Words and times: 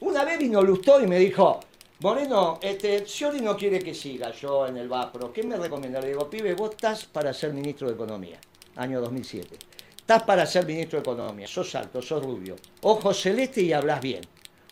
Una 0.00 0.24
vez 0.24 0.38
vino 0.38 0.62
Lustó 0.62 1.02
y 1.02 1.08
me 1.08 1.18
dijo, 1.18 1.58
Moreno, 2.00 2.60
este, 2.62 3.04
Scioli 3.04 3.40
no 3.40 3.56
quiere 3.56 3.80
que 3.80 3.92
siga 3.92 4.30
yo 4.30 4.64
en 4.68 4.76
el 4.76 4.88
VAPRO. 4.88 5.32
¿Qué 5.32 5.42
me 5.42 5.56
recomienda? 5.56 6.00
Le 6.00 6.10
digo, 6.10 6.30
pibe, 6.30 6.54
vos 6.54 6.70
estás 6.70 7.04
para 7.04 7.34
ser 7.34 7.52
ministro 7.52 7.88
de 7.88 7.94
Economía, 7.94 8.38
año 8.76 9.00
2007. 9.00 9.56
Estás 9.96 10.22
para 10.22 10.46
ser 10.46 10.66
ministro 10.66 11.00
de 11.00 11.02
Economía, 11.02 11.48
sos 11.48 11.74
alto, 11.74 12.00
sos 12.00 12.22
rubio, 12.22 12.54
ojos 12.82 13.20
celeste 13.20 13.60
y 13.62 13.72
hablas 13.72 14.00
bien. 14.00 14.20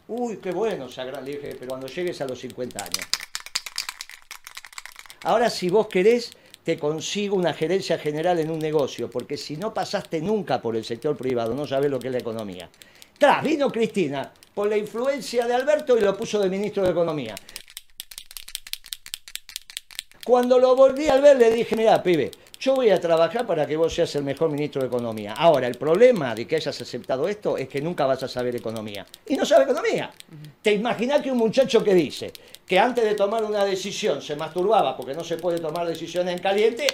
Uy, 0.06 0.36
qué 0.36 0.52
bueno, 0.52 0.88
Sagrán, 0.88 1.24
le 1.24 1.32
dije, 1.32 1.56
pero 1.58 1.70
cuando 1.70 1.88
llegues 1.88 2.20
a 2.20 2.27
los 2.27 2.38
50 2.38 2.84
años. 2.84 3.06
Ahora, 5.24 5.50
si 5.50 5.68
vos 5.68 5.88
querés, 5.88 6.30
te 6.62 6.79
consigo 6.79 7.34
una 7.34 7.52
gerencia 7.52 7.98
general 7.98 8.38
en 8.38 8.48
un 8.48 8.61
negocio, 8.61 9.11
porque 9.11 9.36
si 9.36 9.56
no 9.56 9.74
pasaste 9.74 10.20
nunca 10.20 10.62
por 10.62 10.77
el 10.77 10.84
sector 10.84 11.16
privado, 11.16 11.52
no 11.52 11.66
sabés 11.66 11.91
lo 11.91 11.98
que 11.98 12.06
es 12.06 12.12
la 12.12 12.20
economía. 12.20 12.70
Tras, 13.19 13.43
vino 13.43 13.70
Cristina, 13.70 14.30
por 14.55 14.69
la 14.69 14.77
influencia 14.77 15.47
de 15.47 15.55
Alberto 15.55 15.97
y 15.97 16.01
lo 16.01 16.16
puso 16.16 16.38
de 16.38 16.51
ministro 16.51 16.83
de 16.83 16.91
Economía. 16.91 17.34
Cuando 20.25 20.59
lo 20.59 20.75
volví 20.77 21.09
a 21.09 21.20
ver 21.20 21.37
le 21.37 21.51
dije, 21.51 21.77
mira, 21.77 22.02
pibe, 22.02 22.30
yo 22.59 22.75
voy 22.75 22.91
a 22.91 23.01
trabajar 23.01 23.47
para 23.47 23.66
que 23.66 23.77
vos 23.77 23.95
seas 23.95 24.15
el 24.16 24.25
mejor 24.25 24.51
ministro 24.51 24.83
de 24.83 24.89
Economía. 24.89 25.33
Ahora, 25.33 25.66
el 25.66 25.77
problema 25.77 26.34
de 26.34 26.47
que 26.47 26.56
hayas 26.56 26.80
aceptado 26.80 27.29
esto 27.29 27.56
es 27.56 27.69
que 27.69 27.80
nunca 27.80 28.06
vas 28.06 28.23
a 28.23 28.29
saber 28.29 28.56
economía. 28.56 29.06
Y 29.27 29.37
no 29.37 29.47
sabe 29.47 29.64
economía. 29.64 30.11
¿Te 30.61 30.73
imaginas 30.73 31.23
que 31.23 31.30
un 31.30 31.39
muchacho 31.39 31.84
que 31.84 31.95
dice 31.95 32.33
que 32.67 32.78
antes 32.78 33.05
de 33.05 33.14
tomar 33.14 33.45
una 33.45 33.64
decisión 33.64 34.20
se 34.20 34.37
masturbaba 34.37 34.97
porque 34.97 35.14
no 35.14 35.23
se 35.23 35.37
puede 35.37 35.59
tomar 35.59 35.87
decisiones 35.87 36.34
en 36.34 36.42
caliente? 36.42 36.87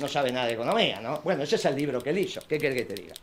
No 0.00 0.08
sabe 0.08 0.32
nada 0.32 0.46
de 0.46 0.54
economía, 0.54 1.00
¿no? 1.00 1.20
Bueno, 1.22 1.42
ese 1.42 1.56
es 1.56 1.64
el 1.64 1.76
libro 1.76 2.00
que 2.00 2.10
él 2.10 2.18
hizo. 2.18 2.40
¿Qué 2.48 2.58
querés 2.58 2.76
que 2.76 2.94
te 2.94 2.94
diga? 2.94 3.14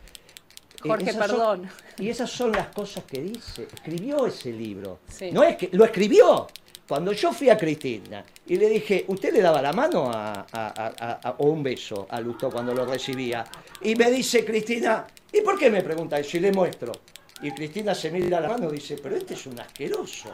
Jorge, 0.88 1.10
Esas 1.10 1.26
son- 1.28 1.36
perdón. 1.38 1.68
y 1.98 2.08
esas 2.08 2.30
son 2.30 2.52
las 2.52 2.68
cosas 2.68 3.04
que 3.04 3.20
dice. 3.20 3.68
Escribió 3.72 4.26
ese 4.26 4.52
libro. 4.52 4.98
Sí. 5.08 5.30
No 5.32 5.42
es 5.42 5.56
que 5.56 5.68
lo 5.72 5.84
escribió. 5.84 6.46
Cuando 6.86 7.12
yo 7.12 7.32
fui 7.32 7.48
a 7.48 7.56
Cristina 7.56 8.22
y 8.46 8.56
le 8.58 8.68
dije, 8.68 9.06
¿usted 9.08 9.32
le 9.32 9.40
daba 9.40 9.62
la 9.62 9.72
mano 9.72 10.10
a- 10.12 11.34
o 11.38 11.46
un 11.46 11.62
beso 11.62 12.06
a 12.10 12.20
Lustó 12.20 12.50
cuando 12.50 12.74
lo 12.74 12.84
recibía? 12.84 13.42
Y 13.80 13.94
me 13.96 14.10
dice 14.10 14.44
Cristina, 14.44 15.06
¿y 15.32 15.40
por 15.40 15.58
qué 15.58 15.70
me 15.70 15.82
pregunta 15.82 16.18
eso? 16.18 16.36
Y 16.36 16.40
le 16.40 16.52
muestro. 16.52 16.92
Y 17.42 17.50
Cristina 17.50 17.94
se 17.94 18.10
mira 18.10 18.40
la 18.40 18.48
mano 18.48 18.70
y 18.70 18.74
dice, 18.76 18.96
pero 19.02 19.16
este 19.16 19.34
es 19.34 19.44
un 19.46 19.58
asqueroso. 19.60 20.30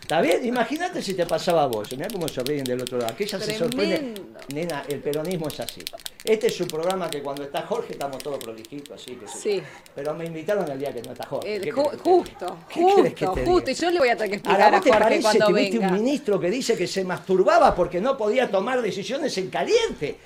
¿Está 0.00 0.20
bien? 0.22 0.46
Imagínate 0.46 1.02
si 1.02 1.12
te 1.14 1.26
pasaba 1.26 1.64
a 1.64 1.66
vos. 1.66 1.90
Mirá 1.92 2.08
cómo 2.10 2.28
se 2.28 2.42
ríen 2.42 2.64
del 2.64 2.80
otro 2.80 2.98
lado. 2.98 3.12
Aquella 3.12 3.38
se 3.40 3.52
sorprende. 3.58 4.14
Nena, 4.54 4.84
el 4.88 5.00
peronismo 5.00 5.48
es 5.48 5.60
así. 5.60 5.82
Este 6.24 6.46
es 6.46 6.60
un 6.60 6.68
programa 6.68 7.10
que 7.10 7.20
cuando 7.20 7.42
está 7.42 7.62
Jorge 7.62 7.92
estamos 7.92 8.22
todos 8.22 8.38
prolijitos, 8.42 9.00
así 9.00 9.16
que 9.16 9.26
Sí. 9.28 9.62
Pero 9.94 10.14
me 10.14 10.24
invitaron 10.24 10.70
el 10.70 10.78
día 10.78 10.92
que 10.94 11.02
no 11.02 11.12
está 11.12 11.26
Jorge. 11.26 11.70
Justo, 11.70 12.58
¿Qué 12.72 12.84
querés 12.96 13.14
que 13.14 13.26
justo, 13.26 13.44
justo. 13.44 13.70
Y 13.70 13.74
yo 13.74 13.90
le 13.90 13.98
voy 13.98 14.08
a 14.08 14.16
tener 14.16 14.40
que 14.40 14.48
Ahora, 14.48 14.68
explicar 14.68 14.72
a 14.72 14.76
¿vos 14.76 14.84
te 14.84 14.90
Jorge 14.90 15.04
parece 15.04 15.22
cuando 15.22 15.46
que 15.48 15.52
viste 15.60 15.78
venga. 15.78 15.88
un 15.92 15.94
ministro 16.02 16.40
que 16.40 16.50
dice 16.50 16.76
que 16.76 16.86
se 16.86 17.04
masturbaba 17.04 17.74
porque 17.74 18.00
no 18.00 18.16
podía 18.16 18.50
tomar 18.50 18.80
decisiones 18.80 19.36
en 19.36 19.50
caliente? 19.50 20.18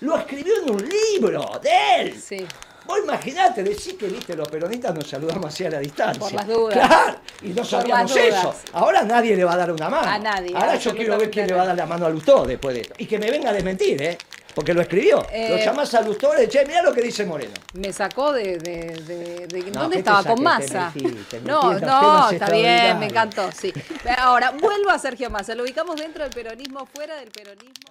Lo 0.00 0.16
escribió 0.16 0.62
en 0.62 0.70
un 0.70 0.88
libro 0.88 1.60
de 1.62 1.70
él. 2.00 2.20
Sí. 2.20 2.44
Vos 2.86 2.98
imaginate, 3.02 3.62
decís 3.62 3.94
que 3.94 4.06
viste, 4.06 4.34
los 4.36 4.48
peronistas 4.48 4.94
nos 4.94 5.06
saludamos 5.08 5.46
así 5.46 5.64
a 5.64 5.70
la 5.70 5.78
distancia. 5.80 6.20
Por 6.20 6.32
las 6.32 6.46
dudas. 6.46 6.86
Claro, 6.88 7.18
y 7.42 7.48
no 7.48 7.64
sabíamos 7.64 8.16
eso. 8.16 8.54
Ahora 8.72 9.02
nadie 9.02 9.36
le 9.36 9.44
va 9.44 9.54
a 9.54 9.56
dar 9.56 9.72
una 9.72 9.88
mano. 9.88 10.08
A 10.08 10.18
nadie, 10.18 10.52
Ahora 10.54 10.76
yo 10.76 10.94
quiero 10.94 11.18
ver 11.18 11.30
quién 11.30 11.46
le 11.46 11.54
va 11.54 11.62
a 11.62 11.66
dar 11.66 11.76
la 11.76 11.86
mano 11.86 12.06
a 12.06 12.10
Lustó 12.10 12.44
después 12.44 12.74
de 12.74 12.82
esto. 12.82 12.94
Y 12.98 13.06
que 13.06 13.18
me 13.18 13.30
venga 13.30 13.50
a 13.50 13.52
desmentir, 13.52 14.00
¿eh? 14.02 14.18
Porque 14.54 14.72
lo 14.72 14.80
escribió. 14.80 15.26
Eh, 15.30 15.50
Lo 15.50 15.56
llamás 15.58 15.92
a 15.94 16.00
Lustó 16.00 16.32
y 16.34 16.40
le 16.40 16.48
che, 16.48 16.64
mirá 16.64 16.80
lo 16.82 16.90
que 16.94 17.02
dice 17.02 17.26
Moreno. 17.26 17.52
Me 17.74 17.92
sacó 17.92 18.32
de... 18.32 18.56
de, 18.56 18.94
de- 19.06 19.46
de- 19.48 19.70
No, 19.70 19.82
¿Dónde 19.82 19.96
¿qué 19.98 20.02
te 20.02 20.08
estaba? 20.08 20.22
Con 20.34 20.42
masa. 20.42 20.92
no, 21.44 21.78
no, 21.78 22.30
está 22.30 22.50
bien, 22.50 22.98
me 22.98 23.06
encantó, 23.06 23.50
sí. 23.52 23.70
Ahora, 24.16 24.52
vuelvo 24.52 24.88
a 24.88 24.98
Sergio 24.98 25.28
Massa. 25.28 25.54
Lo 25.54 25.62
ubicamos 25.62 25.96
dentro 25.96 26.22
del 26.24 26.32
peronismo, 26.32 26.86
fuera 26.86 27.16
del 27.16 27.30
peronismo. 27.30 27.85